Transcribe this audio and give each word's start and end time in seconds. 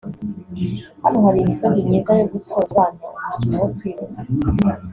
hano 1.03 1.17
hari 1.25 1.37
imisozi 1.41 1.79
myiza 1.87 2.11
yo 2.19 2.25
gutoza 2.33 2.73
abana 2.73 3.23
umukino 3.33 3.55
wo 3.63 3.69
kwiruka 3.77 4.19